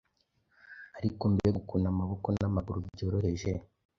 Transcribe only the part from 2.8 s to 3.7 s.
byoroheje